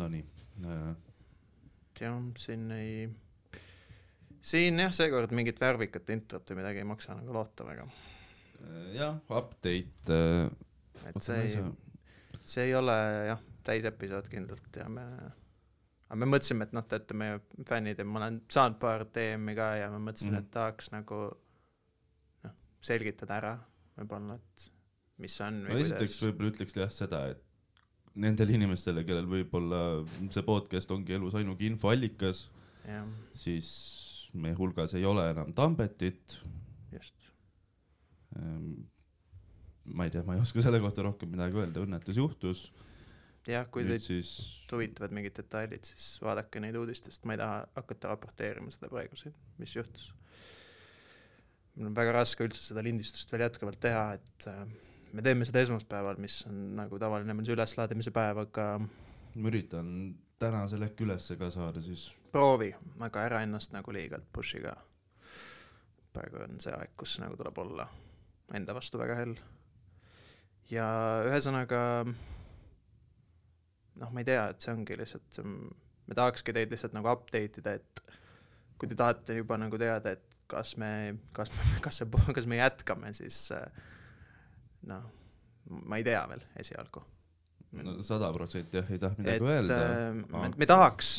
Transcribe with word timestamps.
Nonii 0.00 0.24
äh,. 0.66 0.94
jah, 2.00 2.16
siin 2.40 2.70
ei, 2.72 3.08
siin 4.40 4.80
jah, 4.80 4.92
seekord 4.96 5.34
mingit 5.36 5.60
värvikat 5.60 6.08
introt 6.14 6.50
või 6.52 6.62
midagi 6.62 6.82
ei 6.82 6.88
maksa 6.88 7.16
nagu 7.18 7.34
loota 7.36 7.66
väga. 7.68 7.86
jah, 8.96 9.20
update 9.28 10.16
äh,. 10.16 10.48
et 11.10 11.20
see 11.24 11.42
ei, 11.44 11.60
see 12.44 12.66
ei 12.68 12.74
ole 12.78 12.96
jah, 13.30 13.44
täisepisood 13.66 14.30
kindlalt 14.32 14.80
ja 14.80 14.88
me, 14.88 15.04
aga 16.08 16.18
me 16.22 16.28
mõtlesime, 16.32 16.66
et 16.66 16.72
noh, 16.76 16.86
teate, 16.88 17.14
meie 17.16 17.38
fännid 17.68 18.00
ja 18.00 18.08
ma 18.08 18.22
olen 18.22 18.40
saanud 18.50 18.80
paar 18.82 19.04
DM-i 19.14 19.54
ka 19.58 19.70
ja 19.82 19.90
ma 19.92 20.00
mõtlesin 20.08 20.32
mm, 20.32 20.34
Mhm. 20.34 20.40
-hmm. 20.40 20.48
et 20.48 20.56
tahaks 20.56 20.90
nagu 20.94 21.20
noh, 22.44 22.56
selgitada 22.80 23.36
ära 23.36 23.54
võib-olla, 23.98 24.38
et 24.40 24.70
mis 25.20 25.36
on 25.44 25.62
no 25.66 25.76
esiteks 25.76 26.22
võib-olla 26.24 26.54
ütleks 26.54 26.76
jah 26.80 26.92
seda, 26.94 27.26
et 27.34 27.44
nendele 28.18 28.56
inimestele, 28.58 29.04
kellel 29.06 29.28
võib-olla 29.30 29.80
see 30.32 30.42
podcast 30.46 30.90
ongi 30.94 31.14
elus 31.14 31.36
ainuke 31.38 31.66
infoallikas, 31.68 32.48
siis 33.38 33.70
meie 34.34 34.54
hulgas 34.58 34.94
ei 34.98 35.04
ole 35.06 35.24
enam 35.32 35.52
Tambetit 35.54 36.38
just. 36.92 37.14
ähm,. 38.38 38.86
ma 39.84 40.06
ei 40.06 40.12
tea, 40.14 40.22
ma 40.26 40.36
ei 40.36 40.42
oska 40.42 40.62
selle 40.62 40.78
kohta 40.82 41.02
rohkem 41.06 41.32
midagi 41.32 41.58
öelda, 41.58 41.82
õnnetus 41.82 42.18
juhtus. 42.18 42.68
jah, 43.46 43.66
kui 43.72 43.86
teid 43.86 44.04
siis, 44.04 44.32
huvitavad 44.70 45.14
mingid 45.16 45.38
detailid, 45.38 45.86
siis 45.86 46.12
vaadake 46.22 46.62
neid 46.62 46.78
uudistest, 46.78 47.24
ma 47.26 47.36
ei 47.36 47.42
taha 47.42 47.62
hakata 47.78 48.14
raporteerima 48.14 48.74
seda 48.74 48.90
praegu 48.92 49.18
siin, 49.18 49.34
mis 49.58 49.74
juhtus. 49.76 50.10
mul 51.76 51.90
on 51.90 51.98
väga 51.98 52.20
raske 52.20 52.46
üldse 52.46 52.62
seda 52.72 52.84
lindistust 52.86 53.30
veel 53.32 53.46
jätkuvalt 53.48 53.82
teha, 53.82 54.06
et 54.18 54.50
äh, 54.50 54.64
me 55.12 55.22
teeme 55.22 55.46
seda 55.48 55.62
esmaspäeval, 55.64 56.18
mis 56.22 56.40
on 56.48 56.58
nagu 56.78 56.98
tavaline 57.02 57.34
meil 57.34 57.46
see 57.48 57.56
üleslaadimise 57.56 58.12
päev, 58.14 58.42
aga 58.44 58.66
ma 58.80 59.50
üritan 59.50 59.90
tänasel 60.40 60.86
äkki 60.86 61.04
ülesse 61.06 61.36
ka 61.40 61.50
saada, 61.52 61.82
siis 61.84 62.08
proovi, 62.32 62.70
aga 63.04 63.26
ära 63.28 63.42
ennast 63.44 63.74
nagu 63.76 63.92
liigalt 63.94 64.28
push'i 64.32 64.62
ka. 64.64 64.74
praegu 66.14 66.42
on 66.42 66.60
see 66.62 66.74
aeg, 66.74 66.94
kus 66.98 67.18
nagu 67.22 67.36
tuleb 67.38 67.58
olla 67.62 67.86
enda 68.54 68.74
vastu 68.74 68.98
väga 68.98 69.18
hell. 69.20 69.36
ja 70.70 70.86
ühesõnaga 71.28 71.82
noh, 74.00 74.10
ma 74.10 74.22
ei 74.22 74.28
tea, 74.28 74.48
et 74.50 74.64
see 74.64 74.74
ongi 74.74 74.96
lihtsalt, 74.98 75.42
me 75.44 76.16
tahakski 76.18 76.54
teid 76.56 76.72
lihtsalt 76.72 76.96
nagu 76.96 77.10
update 77.12 77.62
ida, 77.62 77.76
et 77.78 78.02
kui 78.80 78.88
te 78.88 78.96
tahate 78.96 79.36
juba 79.36 79.58
nagu 79.60 79.78
teada, 79.78 80.14
et 80.16 80.42
kas 80.50 80.74
me, 80.80 80.90
kas, 81.36 81.50
kas 81.84 82.00
see, 82.00 82.08
kas 82.34 82.48
me 82.50 82.58
jätkame, 82.58 83.12
siis 83.14 83.42
äh, 83.54 83.66
noh, 84.88 85.08
ma 85.86 86.00
ei 86.00 86.04
tea 86.06 86.22
veel 86.30 86.44
esialgu 86.60 87.02
sada 88.02 88.32
protsenti 88.34 88.80
jah, 88.80 88.88
ei 88.90 88.98
taha 88.98 89.18
midagi 89.18 89.36
et 89.36 89.50
öelda 89.54 89.76
äh, 89.86 90.14
me, 90.18 90.50
me 90.58 90.66
tahaks, 90.66 91.10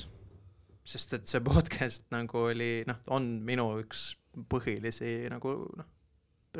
sest 0.84 1.14
et 1.16 1.30
see 1.32 1.44
podcast 1.46 2.08
nagu 2.12 2.48
oli 2.50 2.72
noh, 2.88 3.00
on 3.16 3.28
minu 3.48 3.70
üks 3.84 4.12
põhilisi 4.52 5.30
nagu 5.32 5.56
noh, 5.78 5.88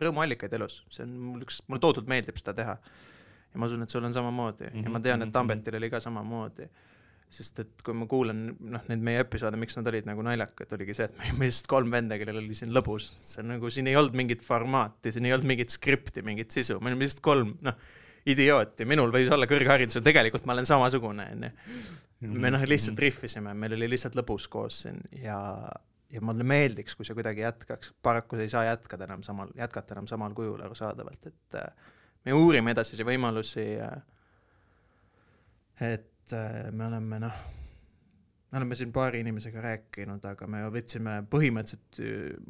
rõõmuallikaid 0.02 0.54
elus, 0.56 0.82
see 0.92 1.04
on 1.04 1.18
mul 1.32 1.44
üks, 1.46 1.60
mulle 1.68 1.84
tohutult 1.84 2.08
meeldib 2.12 2.40
seda 2.40 2.56
teha. 2.56 2.78
ja 3.52 3.60
ma 3.60 3.68
usun, 3.68 3.84
et 3.84 3.92
sul 3.92 4.06
on 4.08 4.14
samamoodi 4.16 4.70
mm 4.70 4.72
-hmm. 4.78 4.86
ja 4.86 4.90
ma 4.96 5.00
tean, 5.00 5.22
et 5.22 5.28
Mhm, 5.28 5.34
Tambetil 5.34 5.76
oli 5.76 5.90
ka 5.90 6.00
samamoodi. 6.00 6.70
Sest 7.32 7.62
et 7.64 7.84
kui 7.86 7.96
ma 7.96 8.06
kuulan 8.12 8.42
noh, 8.52 8.84
neid 8.90 9.04
meie 9.06 9.22
episoode, 9.24 9.60
miks 9.60 9.78
nad 9.78 9.88
olid 9.88 10.08
nagu 10.10 10.24
naljakad, 10.26 10.74
oligi 10.76 10.96
see, 10.98 11.08
et 11.08 11.16
me 11.16 11.30
olime 11.30 11.48
lihtsalt 11.48 11.70
kolm 11.72 11.94
venda, 11.94 12.18
kellel 12.20 12.42
oli 12.42 12.58
siin 12.58 12.74
lõbus. 12.76 13.14
see 13.24 13.40
on 13.44 13.54
nagu, 13.54 13.72
siin 13.72 13.88
ei 13.88 13.96
olnud 14.00 14.18
mingit 14.20 14.44
formaati, 14.44 15.14
siin 15.16 15.30
ei 15.30 15.36
olnud 15.36 15.48
mingit 15.54 15.72
skripti, 15.72 16.26
mingit 16.28 16.52
sisu, 16.52 16.80
me 16.84 16.92
olime 16.92 17.08
lihtsalt 17.08 17.24
kolm, 17.24 17.54
noh, 17.64 17.80
idiooti, 18.32 18.86
minul 18.90 19.14
võis 19.16 19.32
olla 19.32 19.48
kõrgharidus 19.50 19.98
ja 19.98 20.04
tegelikult 20.06 20.46
ma 20.46 20.58
olen 20.58 20.68
samasugune, 20.70 21.30
onju. 21.38 21.54
me 22.36 22.52
noh, 22.54 22.68
lihtsalt 22.68 23.00
rihvisime, 23.02 23.56
meil 23.58 23.80
oli 23.80 23.90
lihtsalt 23.96 24.20
lõbus 24.20 24.50
koos 24.52 24.84
siin 24.84 25.00
ja, 25.24 25.40
ja 26.12 26.22
mulle 26.26 26.46
meeldiks, 26.48 27.00
kui 27.00 27.08
see 27.08 27.16
kuidagi 27.18 27.48
jätkaks, 27.48 27.96
paraku 28.04 28.38
see 28.38 28.52
ei 28.52 28.54
saa 28.54 28.68
jätkada 28.68 29.08
enam 29.08 29.24
samal, 29.26 29.56
jätkata 29.58 29.96
enam 29.96 30.12
samal 30.12 30.36
kujul 30.38 30.62
arusaadavalt, 30.68 31.32
et 31.32 31.62
äh, 31.64 31.92
me 32.28 32.36
uurime 32.38 32.76
edasisi 32.76 33.08
võimalusi 33.08 33.72
ja 33.72 33.96
et 36.22 36.34
äh, 36.38 36.72
me 36.72 36.86
oleme 36.88 37.20
noh, 37.20 37.38
me 38.52 38.58
oleme 38.60 38.76
siin 38.76 38.92
paari 38.92 39.20
inimesega 39.24 39.62
rääkinud, 39.64 40.26
aga 40.28 40.48
me 40.48 40.64
võtsime 40.74 41.22
põhimõtteliselt, 41.32 42.02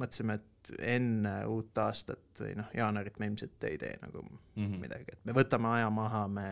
mõtlesime, 0.02 0.40
et 0.40 0.72
enne 0.86 1.36
uut 1.50 1.78
aastat 1.82 2.42
või 2.42 2.56
noh, 2.58 2.68
jaanuarit 2.78 3.18
me 3.20 3.28
ilmselt 3.32 3.64
ei 3.70 3.78
tee 3.82 3.96
nagu 4.02 4.22
Mhm. 4.56 4.80
midagi, 4.82 5.06
et 5.14 5.26
me 5.26 5.34
võtame 5.34 5.68
aja 5.76 5.90
maha, 5.90 6.28
me 6.28 6.48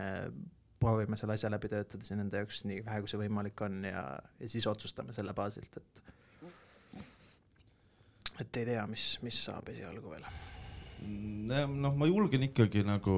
proovime 0.80 1.16
selle 1.20 1.34
asja 1.36 1.50
läbi 1.52 1.68
töötada 1.68 2.04
siin 2.04 2.20
enda 2.22 2.40
jaoks 2.40 2.62
nii 2.64 2.80
vähe, 2.86 3.00
kui 3.04 3.08
see 3.12 3.18
võimalik 3.20 3.60
on 3.66 3.82
ja, 3.84 4.04
ja 4.40 4.48
siis 4.48 4.66
otsustame 4.66 5.12
selle 5.12 5.34
baasilt, 5.36 5.76
et 5.76 6.02
et 8.40 8.56
ei 8.56 8.64
tea, 8.70 8.86
mis, 8.88 9.18
mis 9.22 9.36
saab 9.44 9.68
esialgu 9.68 10.10
veel. 10.14 10.24
noh, 11.68 11.94
ma 11.96 12.06
julgen 12.08 12.42
ikkagi 12.48 12.82
nagu 12.86 13.14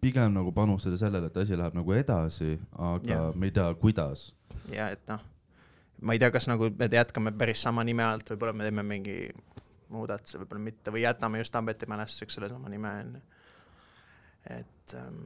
pigem 0.00 0.32
nagu 0.34 0.52
panustada 0.52 0.98
sellele, 1.00 1.30
et 1.30 1.36
asi 1.42 1.58
läheb 1.58 1.76
nagu 1.76 1.92
edasi, 1.92 2.54
aga 2.78 3.12
Jah. 3.12 3.36
me 3.36 3.50
ei 3.50 3.54
tea, 3.56 3.68
kuidas. 3.80 4.30
ja 4.72 4.88
et 4.94 5.02
noh, 5.10 5.22
ma 6.00 6.16
ei 6.16 6.22
tea, 6.22 6.30
kas 6.32 6.48
nagu 6.50 6.70
me 6.76 6.88
jätkame 6.92 7.32
päris 7.36 7.62
sama 7.62 7.84
nime 7.84 8.04
alt, 8.04 8.32
võib-olla 8.32 8.56
me 8.56 8.68
teeme 8.68 8.84
mingi 8.86 9.18
muudatuse, 9.90 10.40
võib-olla 10.40 10.64
mitte 10.64 10.94
või 10.94 11.04
jätame 11.04 11.42
just 11.42 11.52
Tambeti 11.52 11.88
mälestuseks 11.90 12.38
sellesama 12.38 12.72
nime 12.72 12.90
onju. 13.02 13.22
et 14.56 14.96
ähm, 14.96 15.24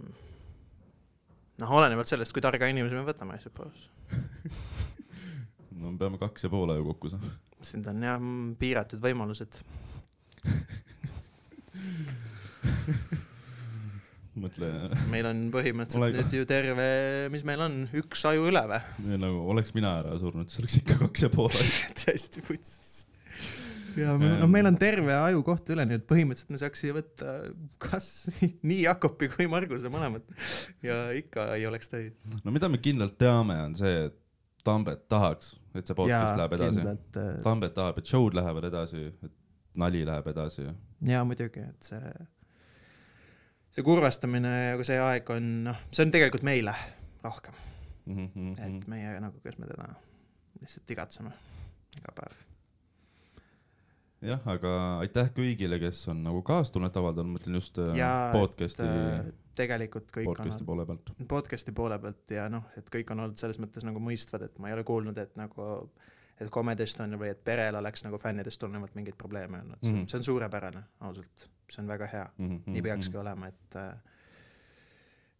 noh, 1.62 1.76
olenevalt 1.78 2.10
sellest, 2.10 2.34
kui 2.34 2.42
targa 2.44 2.70
inimese 2.70 2.98
me 2.98 3.06
võtame, 3.06 3.38
I 3.38 3.44
suppose. 3.44 3.90
no 5.80 5.90
me 5.90 5.96
peame 6.00 6.20
kaks 6.22 6.40
ja 6.46 6.50
pool 6.52 6.68
aju 6.74 6.82
kokku 6.92 7.06
saama. 7.14 7.34
siin 7.64 7.82
on 7.88 7.98
jah 8.08 8.18
piiratud 8.58 9.00
võimalused. 9.04 9.52
mõtle, 14.40 14.70
meil 15.12 15.28
on 15.28 15.42
põhimõtteliselt 15.54 16.02
Ole- 16.02 16.22
nüüd 16.22 16.36
ju 16.38 16.46
terve, 16.48 16.86
mis 17.34 17.44
meil 17.46 17.62
on, 17.64 17.76
üks 18.00 18.24
aju 18.30 18.48
üle 18.50 18.64
või? 18.70 18.80
nagu 19.22 19.44
oleks 19.54 19.74
mina 19.76 19.98
ära 20.00 20.16
surnud, 20.20 20.50
siis 20.50 20.62
oleks 20.64 20.78
ikka 20.82 20.98
kaks 21.04 21.26
ja 21.26 21.30
pool 21.34 21.50
aju. 21.52 21.76
täiesti 22.02 22.42
putsis. 22.46 23.04
ja 23.98 24.16
me, 24.18 24.32
no 24.40 24.48
meil 24.50 24.66
on 24.70 24.78
terve 24.80 25.14
aju 25.16 25.44
koht 25.46 25.70
üle, 25.74 25.86
nii 25.86 26.00
et 26.00 26.08
põhimõtteliselt 26.10 26.54
me 26.54 26.60
saaks 26.64 26.82
siia 26.84 26.96
võtta 26.96 27.36
kas 27.82 28.10
nii 28.68 28.82
Jakobi 28.88 29.30
kui 29.36 29.46
Marguse 29.50 29.92
mõlemad 29.92 30.26
ja 30.86 31.06
ikka 31.18 31.52
ei 31.58 31.68
oleks 31.70 31.92
töid. 31.92 32.18
no 32.42 32.54
mida 32.54 32.70
me 32.72 32.82
kindlalt 32.82 33.16
teame, 33.20 33.60
on 33.68 33.78
see, 33.78 34.04
et 34.10 34.20
Tambet 34.64 35.02
tahaks, 35.12 35.50
et 35.76 35.84
see 35.84 35.92
podcast 35.92 36.38
läheb 36.40 36.54
edasi. 36.56 36.80
kindlalt. 36.80 37.16
Tambet 37.44 37.74
tahab, 37.76 37.98
et 38.00 38.08
show'd 38.08 38.32
lähevad 38.32 38.64
edasi, 38.70 39.02
et 39.12 39.32
nali 39.76 40.00
läheb 40.08 40.30
edasi. 40.32 40.64
ja 41.04 41.20
muidugi, 41.28 41.60
et 41.68 41.90
see, 41.90 42.12
see 43.74 43.82
kurvastamine 43.86 44.50
ja 44.70 44.86
see 44.86 44.98
aeg 45.02 45.30
on, 45.34 45.46
noh, 45.68 45.84
see 45.94 46.04
on 46.06 46.12
tegelikult 46.14 46.46
meile 46.46 46.74
rohkem, 47.24 47.54
Mhm, 48.04 48.50
et 48.60 48.82
meie 48.92 49.14
nagu, 49.24 49.38
kes 49.40 49.54
me 49.58 49.64
teda 49.66 49.86
lihtsalt 50.60 50.90
igatseme 50.92 51.30
iga 51.96 52.12
päev. 52.18 52.34
jah, 54.24 54.42
aga 54.48 54.72
aitäh 55.04 55.30
kõigile, 55.36 55.78
kes 55.80 56.02
on 56.12 56.20
nagu 56.26 56.42
kaastunnet 56.44 56.96
avaldanud, 57.00 57.32
ma 57.32 57.38
mõtlen 57.38 57.56
just 57.58 57.80
äh, 57.80 57.94
ja 57.96 58.10
podcast'i, 58.34 58.84
äh, 58.84 59.32
tegelikult 59.56 60.12
kõik 60.12 60.28
podcast'i 60.30 60.64
on 60.64 60.68
poole 60.68 60.86
pealt. 60.88 61.14
podcast'i 61.32 61.72
poole 61.76 61.98
pealt 62.02 62.36
ja 62.36 62.46
noh, 62.52 62.68
et 62.76 62.88
kõik 62.92 63.10
on 63.14 63.24
olnud 63.24 63.40
selles 63.40 63.60
mõttes 63.62 63.84
nagu 63.88 64.00
mõistvad, 64.04 64.44
et 64.50 64.58
ma 64.60 64.68
ei 64.68 64.76
ole 64.76 64.84
kuulnud, 64.84 65.18
et 65.18 65.36
nagu 65.40 65.68
et 66.40 66.50
Comedy 66.50 66.82
Estonia 66.82 67.18
või 67.18 67.30
et 67.30 67.44
perel 67.44 67.76
oleks 67.78 68.02
nagu 68.04 68.18
fännidest 68.18 68.60
tulenevalt 68.60 68.94
mingeid 68.94 69.16
probleeme 69.18 69.60
olnud, 69.60 69.78
on 69.84 69.92
Mhm. 69.94 70.06
see 70.10 70.18
on 70.18 70.24
suurepärane, 70.24 70.82
ausalt, 71.00 71.48
see 71.70 71.82
on 71.82 71.88
väga 71.88 72.06
hea, 72.12 72.26
nii 72.38 72.82
peakski 72.82 73.16
olema, 73.16 73.46
et 73.52 73.76
äh, 73.76 73.94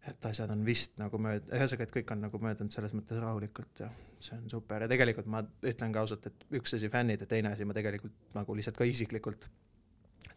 et 0.06 0.26
asjad 0.28 0.50
on 0.52 0.64
vist 0.66 0.98
nagu 1.00 1.16
mööd-, 1.16 1.46
ühesõnaga, 1.48 1.82
et 1.86 1.92
kõik 1.94 2.10
on 2.12 2.20
nagu 2.20 2.38
möödunud 2.38 2.72
selles 2.74 2.92
mõttes 2.92 3.20
rahulikult 3.22 3.80
ja 3.80 3.88
see 4.20 4.36
on 4.36 4.50
super. 4.52 4.82
Ja 4.84 4.88
tegelikult 4.88 5.26
ma 5.32 5.40
ütlen 5.62 5.92
ka 5.94 6.00
ausalt, 6.04 6.26
et 6.26 6.44
üks 6.52 6.74
asi 6.76 6.88
fännid 6.92 7.20
ja 7.24 7.26
teine 7.26 7.52
asi 7.54 7.64
ma 7.64 7.72
tegelikult 7.76 8.12
nagu 8.36 8.54
lihtsalt 8.54 8.76
ka 8.76 8.84
isiklikult, 8.84 9.48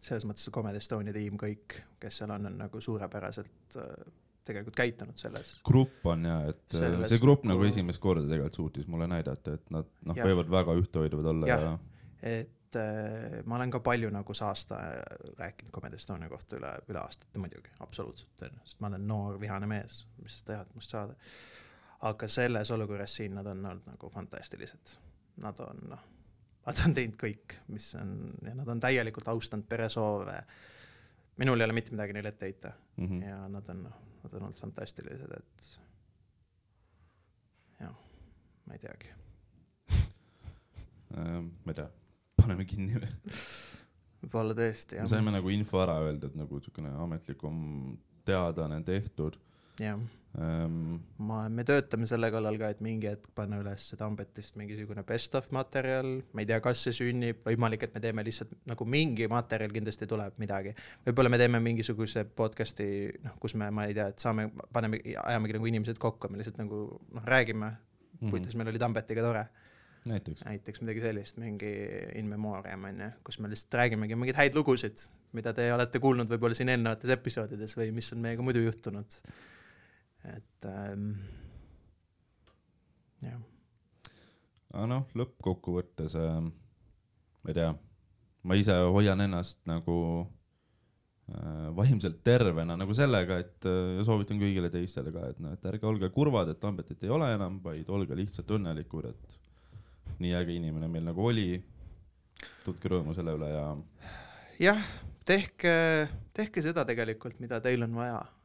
selles 0.00 0.24
mõttes 0.24 0.48
Comedy 0.54 0.80
Estonia 0.80 1.12
tiim, 1.12 1.36
kõik, 1.36 1.82
kes 2.00 2.16
seal 2.22 2.30
on, 2.30 2.46
on 2.46 2.56
nagu 2.58 2.80
suurepäraselt 2.80 3.76
äh, 3.76 3.92
tegelikult 4.48 4.76
käitunud 4.78 5.20
selles. 5.20 5.54
grupp 5.66 6.06
on 6.12 6.24
ja, 6.28 6.38
et 6.52 6.64
äh, 6.74 6.80
Sellest 6.80 7.14
see 7.14 7.22
grupp 7.22 7.44
nagu- 7.44 7.60
nagu 7.60 7.68
esimest 7.70 8.02
korda 8.02 8.26
tegelikult 8.26 8.60
suutis 8.62 8.88
mulle 8.90 9.08
näidata, 9.10 9.58
et 9.58 9.74
nad 9.74 9.90
noh, 10.08 10.22
võivad 10.24 10.50
väga 10.58 10.78
ühtehoidvad 10.82 11.32
olla 11.34 11.52
Jah. 11.52 11.66
ja 11.68 11.78
et 12.68 12.76
äh, 12.76 13.44
ma 13.44 13.56
olen 13.56 13.70
ka 13.70 13.80
palju 13.80 14.10
nagu 14.12 14.34
saasta 14.34 14.76
äh, 14.76 14.98
rääkinud 15.38 15.72
Comedy 15.72 15.96
Estonia 15.96 16.28
kohta 16.28 16.56
üle, 16.58 16.72
üle 16.88 17.00
aastate 17.00 17.40
muidugi, 17.40 17.70
absoluutselt, 17.80 18.44
sest 18.64 18.80
ma 18.80 18.90
olen 18.90 19.06
noor 19.08 19.40
vihane 19.40 19.66
mees, 19.70 20.02
mis 20.22 20.40
sa 20.40 20.52
tahad 20.52 20.74
must 20.74 20.90
saada. 20.90 21.14
aga 22.00 22.28
selles 22.28 22.70
olukorras 22.70 23.14
siin 23.16 23.34
nad 23.34 23.46
on 23.46 23.64
olnud 23.66 23.86
nagu 23.86 24.08
fantastilised. 24.10 24.92
Nad 25.42 25.60
on 25.60 25.80
noh, 25.90 26.02
nad 26.66 26.82
on 26.86 26.94
teinud 26.94 27.16
kõik, 27.18 27.56
mis 27.74 27.88
on 27.98 28.12
ja 28.44 28.54
nad 28.54 28.68
on 28.68 28.80
täielikult 28.80 29.28
austanud 29.28 29.66
pere 29.68 29.88
soove. 29.88 30.42
minul 31.38 31.60
ei 31.60 31.64
ole 31.64 31.72
mitte 31.72 31.94
midagi 31.94 32.12
neile 32.12 32.28
ette 32.28 32.46
heita 32.46 32.72
mm 32.96 33.06
-hmm. 33.06 33.28
ja 33.28 33.48
nad 33.48 33.68
on 33.68 33.82
noh, 33.82 33.96
nad 34.22 34.34
on 34.34 34.48
olnud 34.48 34.58
fantastilised, 34.58 35.36
et 35.36 35.68
ma 38.68 38.74
ei 38.74 38.78
teagi. 38.78 39.08
ähm,, 41.16 41.46
ma 41.64 41.72
ei 41.72 41.78
tea, 41.78 41.88
paneme 42.36 42.66
kinni 42.68 43.00
või? 43.00 43.08
võib-olla 44.18 44.56
tõesti 44.58 44.98
me 44.98 45.04
jah, 45.04 45.10
saime 45.14 45.32
nagu 45.32 45.52
info 45.54 45.80
ära 45.80 45.94
öeldud, 46.04 46.34
nagu 46.36 46.60
siukene 46.60 46.90
ametlikum 47.04 47.56
teadaanne 48.28 48.82
tehtud 48.84 49.38
jah. 49.80 50.00
ähm,. 50.36 50.98
ma, 51.18 51.40
me 51.48 51.64
töötame 51.66 52.08
selle 52.10 52.30
kallal 52.34 52.58
ka, 52.60 52.70
et 52.74 52.82
mingi 52.84 53.08
hetk 53.10 53.30
panna 53.36 53.60
üles 53.62 53.86
Tambetist 53.98 54.58
mingisugune 54.60 55.04
best 55.08 55.34
of 55.38 55.48
materjal, 55.56 56.10
ma 56.32 56.44
ei 56.44 56.48
tea, 56.50 56.60
kas 56.64 56.84
see 56.86 56.96
sünnib, 57.00 57.40
võimalik, 57.46 57.86
et 57.86 57.96
me 57.96 58.02
teeme 58.04 58.24
lihtsalt 58.26 58.52
nagu 58.68 58.88
mingi 58.88 59.28
materjal 59.30 59.72
kindlasti 59.74 60.08
tuleb 60.10 60.36
midagi. 60.42 60.74
võib-olla 61.06 61.32
me 61.32 61.40
teeme 61.40 61.62
mingisuguse 61.64 62.26
podcast'i, 62.38 62.88
noh, 63.24 63.38
kus 63.40 63.56
me, 63.58 63.70
ma 63.74 63.88
ei 63.88 63.96
tea, 63.96 64.10
et 64.12 64.24
saame, 64.24 64.50
paneme, 64.74 65.00
ajamegi 65.24 65.58
nagu 65.58 65.72
inimesed 65.72 66.02
kokku, 66.02 66.30
me 66.32 66.42
lihtsalt 66.42 66.60
nagu 66.60 66.84
noh, 66.98 67.24
räägime 67.24 67.70
mm, 67.70 68.20
-hmm. 68.20 68.30
kuidas 68.30 68.56
meil 68.56 68.68
oli 68.68 68.78
Tambetiga 68.78 69.22
tore, 69.22 69.46
näiteks. 70.08 70.44
näiteks 70.44 70.80
midagi 70.80 71.00
sellist, 71.00 71.36
mingi 71.36 71.72
in 72.14 72.26
memoriam 72.26 72.84
on 72.84 73.00
ju, 73.00 73.10
kus 73.24 73.38
me 73.38 73.50
lihtsalt 73.50 73.74
räägimegi 73.74 74.16
mingeid 74.16 74.36
häid 74.36 74.54
lugusid, 74.54 75.08
mida 75.32 75.52
te 75.52 75.68
olete 75.72 76.00
kuulnud 76.02 76.30
võib-olla 76.30 76.56
siin 76.56 76.72
eelnevates 76.72 77.10
episoodides 77.16 77.76
või 77.78 77.92
mis 77.92 78.12
on 78.12 78.22
meiega 78.24 78.44
muidu 78.44 78.62
juhtunud. 78.64 79.20
Et 80.26 80.66
ähm, 80.68 81.12
jah, 83.22 83.38
aga 84.72 84.88
noh, 84.90 85.06
lõppkokkuvõttes 85.18 86.16
äh, 86.18 86.40
ma 86.42 87.52
ei 87.52 87.56
tea, 87.56 87.70
ma 88.44 88.58
ise 88.58 88.74
hoian 88.92 89.22
ennast 89.24 89.60
nagu 89.68 89.98
äh, 91.32 91.68
vaimselt 91.76 92.20
tervena 92.26 92.76
nagu 92.78 92.94
sellega, 92.96 93.40
et 93.44 93.68
äh, 93.68 93.96
ja 93.98 94.06
soovitan 94.06 94.40
kõigile 94.40 94.70
teistele 94.72 95.12
ka, 95.14 95.30
et 95.32 95.42
noh, 95.42 95.54
et 95.56 95.68
ärge 95.70 95.88
olge 95.88 96.10
kurvad, 96.14 96.52
et 96.52 96.60
Tambetit 96.62 97.04
ei 97.06 97.14
ole 97.14 97.30
enam, 97.34 97.60
vaid 97.64 97.88
olge 97.94 98.18
lihtsalt 98.18 98.56
õnnelikud, 98.58 99.10
et 99.12 100.18
nii 100.22 100.34
äge 100.38 100.56
inimene 100.56 100.88
meil 100.90 101.06
nagu 101.10 101.26
oli. 101.30 101.50
tundke 102.64 102.88
rõõmu 102.90 103.14
selle 103.16 103.32
üle 103.34 103.48
ja 103.50 103.64
jah, 104.62 104.82
tehke, 105.26 105.72
tehke 106.36 106.62
seda 106.62 106.84
tegelikult, 106.86 107.38
mida 107.42 107.60
teil 107.64 107.82
on 107.86 107.94
vaja, 107.98 108.20
äh, 108.22 108.37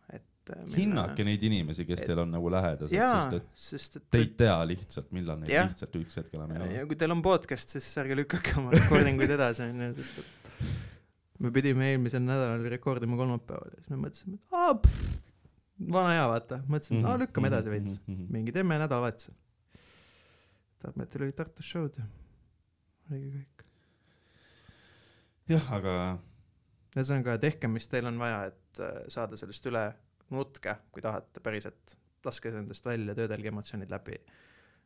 minna- 0.52 0.78
hinnake 0.78 1.24
neid 1.24 1.44
inimesi, 1.48 1.86
kes 1.88 2.02
et- 2.02 2.08
teil 2.10 2.20
on 2.20 2.32
nagu 2.32 2.50
lähedased, 2.52 2.92
sest 2.94 3.34
et, 3.38 3.48
sest 3.56 3.96
et 4.00 4.04
te 4.12 4.18
ei 4.24 4.28
tea 4.44 4.56
lihtsalt, 4.68 5.12
millal 5.16 5.40
neid 5.40 5.50
Jah. 5.54 5.70
lihtsalt 5.70 5.96
üks 6.02 6.16
hetk 6.20 6.34
enam 6.36 6.52
ei 6.52 6.58
ole. 6.62 6.74
ja 6.80 6.86
kui 6.90 6.96
teil 7.00 7.12
on 7.16 7.22
podcast, 7.24 7.70
siis 7.78 7.88
ärge 8.02 8.16
lükake 8.20 8.58
oma 8.60 8.72
recording 8.76 9.20
uid 9.24 9.32
edasi, 9.38 9.64
onju, 9.64 9.94
sest 10.02 10.20
et 10.20 11.40
me 11.40 11.52
pidime 11.52 11.92
eelmisel 11.94 12.22
nädalal 12.24 12.64
rekordima 12.70 13.16
kolmapäeval 13.20 13.72
ja 13.72 13.80
siis 13.82 13.90
me 13.90 14.02
mõtlesime, 14.04 14.36
et 14.36 14.54
aa, 14.54 14.74
vana 15.98 16.12
hea, 16.18 16.28
vaata, 16.34 16.60
mõtlesime, 16.68 17.00
Mhm, 17.02 17.08
aa, 17.12 17.18
lükkame 17.24 17.48
edasi 17.54 17.70
veits. 17.74 17.98
veits. 18.08 18.30
mingi 18.38 18.52
teeme 18.56 18.78
nädalavahetusel. 18.84 19.34
Tarmetil 20.84 21.24
olid 21.24 21.36
Tartus 21.40 21.66
show'd 21.72 21.96
ja 21.98 22.04
oligi 23.12 23.32
kõik. 23.38 23.66
jah, 25.54 25.72
aga 25.76 25.94
ühesõnaga, 26.96 27.38
tehke, 27.42 27.68
mis 27.72 27.88
teil 27.92 28.06
on 28.10 28.20
vaja, 28.22 28.46
et 28.52 28.82
äh, 28.84 29.00
saada 29.12 29.38
sellest 29.40 29.66
üle, 29.72 29.86
nutke, 30.34 30.76
kui 30.92 31.04
tahate 31.04 31.44
päriselt, 31.44 31.96
laske 32.26 32.52
endast 32.54 32.86
välja, 32.86 33.16
töödelge 33.18 33.52
emotsioonid 33.52 33.92
läbi. 33.94 34.18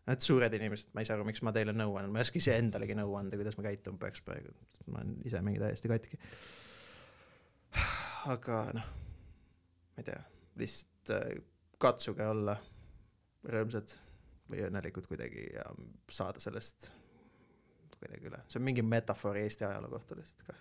Need 0.07 0.23
suured 0.23 0.53
inimesed, 0.55 0.93
ma 0.95 1.03
ei 1.03 1.07
saa 1.09 1.17
aru, 1.17 1.25
miks 1.27 1.41
ma 1.43 1.51
teile 1.55 1.73
nõu 1.75 1.97
annan, 1.99 2.13
ma 2.13 2.21
ei 2.21 2.27
oska 2.27 2.39
iseendalegi 2.39 2.95
nõu 2.95 3.17
anda, 3.19 3.35
kuidas 3.39 3.57
ma 3.59 3.65
käituma 3.65 3.99
peaks 3.99 4.23
praegu, 4.23 4.53
ma 4.87 5.01
olen 5.01 5.17
ise 5.27 5.41
mingi 5.43 5.59
täiesti 5.59 5.91
katki. 5.91 6.19
aga 8.33 8.61
noh, 8.77 8.87
ma 9.91 10.03
ei 10.03 10.07
tea, 10.07 10.21
lihtsalt 10.61 11.11
äh, 11.17 11.41
katsuge 11.83 12.25
olla 12.27 12.55
rõõmsad 13.51 13.97
või 14.47 14.63
õnnelikud 14.69 15.05
kuidagi 15.11 15.43
ja 15.57 15.67
saada 16.09 16.39
sellest 16.43 16.89
kuidagi 17.97 18.29
üle, 18.29 18.39
see 18.47 18.61
on 18.61 18.65
mingi 18.67 18.83
metafoor 18.85 19.35
Eesti 19.41 19.67
ajaloo 19.67 19.91
kohta 19.97 20.15
lihtsalt 20.15 20.43
ka. 20.47 20.53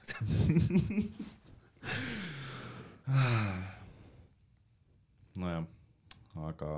aga 6.48 6.70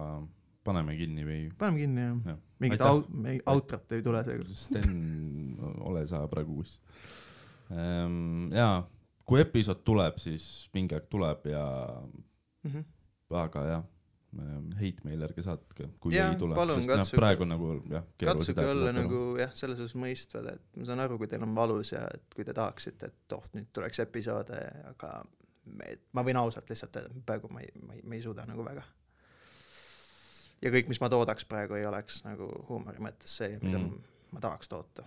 paneme 0.65 0.95
kinni 0.99 1.25
või? 1.27 1.41
paneme 1.59 1.83
kinni 1.83 2.05
jah 2.05 2.17
jah, 2.33 2.39
mingit 2.61 2.81
Aitäh. 2.81 2.93
au-, 2.93 3.23
mingi 3.27 3.43
outrot 3.47 3.93
ei 3.97 4.03
tule 4.05 4.23
seekord. 4.27 4.55
Sten, 4.55 4.97
ole 5.89 6.07
sa 6.11 6.23
praegu 6.31 6.59
uus. 6.63 6.79
jaa, 8.55 8.81
kui 9.29 9.41
episood 9.43 9.85
tuleb, 9.85 10.19
siis 10.23 10.69
mingi 10.75 10.97
aeg 10.97 11.09
tuleb 11.13 11.47
ja, 11.53 11.65
Mhm. 12.67 12.85
aga 13.39 13.63
jah, 13.69 13.85
heitmeile 14.81 15.25
ärge 15.29 15.43
saatke, 15.45 15.87
kui 16.01 16.13
Jaa, 16.15 16.33
ei 16.33 16.39
tule, 16.41 16.55
sest 16.75 16.89
noh, 16.91 17.11
praegu 17.17 17.47
nagu 17.49 17.71
jah, 17.89 18.05
katsuge 18.21 18.65
olla 18.65 18.93
nagu 18.93 19.21
jah, 19.41 19.53
selles 19.57 19.79
suhtes 19.81 19.97
mõistvad, 19.97 20.51
et 20.53 20.77
ma 20.77 20.85
saan 20.89 21.01
aru, 21.01 21.17
kui 21.21 21.31
teil 21.31 21.45
on 21.47 21.55
valus 21.57 21.93
ja 21.95 22.03
et 22.13 22.27
kui 22.35 22.45
te 22.45 22.53
tahaksite, 22.57 23.09
et 23.09 23.37
oh, 23.37 23.45
nüüd 23.57 23.71
tuleks 23.73 24.03
episoode, 24.05 24.59
aga 24.91 25.13
me, 25.79 25.95
ma 26.13 26.25
võin 26.27 26.41
ausalt 26.41 26.69
lihtsalt 26.69 26.97
öelda, 27.01 27.23
praegu 27.29 27.49
ma 27.53 27.65
ei, 27.65 27.73
ma 27.85 27.97
ei, 27.97 28.03
ma 28.05 28.19
ei 28.19 28.25
suuda 28.25 28.45
nagu 28.49 28.65
väga. 28.67 28.85
Ja 30.63 30.73
kõik, 30.75 30.91
mis 30.91 31.01
ma 31.03 31.11
toodaks 31.13 31.47
praegu, 31.49 31.79
ei 31.79 31.87
oleks 31.89 32.23
nagu 32.27 32.49
huumori 32.69 33.03
mõttes 33.03 33.39
see, 33.41 33.57
mida 33.63 33.79
mm. 33.79 34.11
ma 34.35 34.43
tahaks 34.45 34.71
toota. 34.71 35.05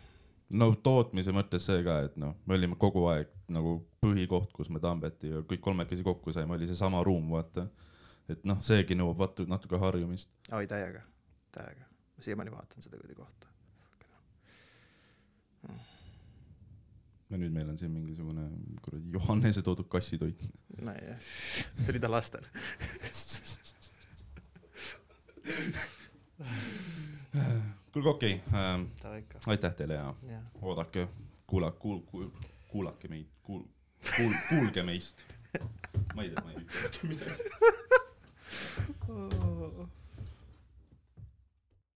no 0.50 0.71
tootmise 0.83 1.33
mõttes 1.36 1.68
see 1.68 1.83
ka, 1.88 2.01
et 2.07 2.18
noh, 2.21 2.36
me 2.45 2.57
olime 2.57 2.80
kogu 2.80 3.06
aeg 3.12 3.31
nagu 3.51 3.77
põhikoht, 4.03 4.51
kus 4.56 4.71
me 4.71 4.81
Tambeti 4.83 5.31
ja 5.33 5.44
kõik 5.48 5.63
kolmekesi 5.63 6.06
kokku 6.07 6.33
saime, 6.36 6.56
oli 6.57 6.69
seesama 6.69 7.03
ruum, 7.07 7.30
vaata. 7.36 7.68
et 8.31 8.44
noh, 8.48 8.62
seegi 8.63 8.98
nõuab 8.98 9.19
vaata 9.25 9.48
natuke 9.50 9.80
harjumist. 9.81 10.31
oi, 10.51 10.65
täiega, 10.68 11.03
täiega. 11.56 11.88
ma 12.18 12.27
siiamaani 12.27 12.56
vaatan 12.56 12.88
seda 12.88 13.00
kuidagi 13.00 13.19
kohta. 13.19 13.47
ja 17.31 17.38
nüüd 17.39 17.54
meil 17.56 17.69
on 17.71 17.77
siin 17.80 17.92
mingisugune 17.95 18.50
kuradi 18.83 19.13
Johannese 19.13 19.62
toodud 19.63 19.88
kassitoit. 19.92 20.47
nojah, 20.81 21.19
see 21.19 21.94
oli 21.94 22.04
ta 22.04 22.12
lastel. 22.12 22.47
kuulge, 27.91 28.09
okei 28.09 28.33
okay, 28.47 28.59
ähm,, 28.59 28.81
aitäh 29.47 29.75
teile 29.75 29.93
ja 29.93 30.13
jah. 30.29 30.43
oodake, 30.61 31.07
kuula-, 31.47 31.71
kuul-, 31.71 32.03
kuul-, 32.11 32.31
kuulake 32.67 33.07
meid, 33.07 33.27
kuul-, 33.43 33.67
kuul-, 34.17 34.41
kuulge 34.49 34.83
meist. 34.83 35.25
ma 36.15 36.23
ei 36.23 36.29
tea, 36.29 36.43
ma 36.43 36.51
ei 36.51 36.57
ütle 36.88 37.09
midagi. 37.09 37.35